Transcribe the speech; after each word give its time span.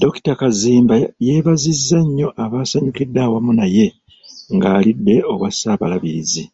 Dr. 0.00 0.34
Kazimba 0.40 0.94
yeebazizza 1.26 1.98
nnyo 2.04 2.28
abaasanyukidde 2.44 3.20
wamu 3.32 3.52
naye 3.58 3.86
nga 4.54 4.68
alidde 4.76 5.14
obwa 5.32 5.48
Ssaabalabirizi. 5.52 6.44